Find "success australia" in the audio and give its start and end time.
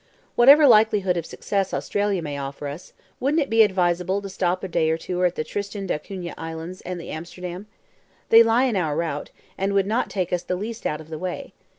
1.27-2.23